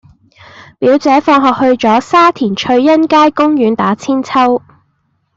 [0.79, 4.59] 表姐放學去左沙田翠欣街公園打韆鞦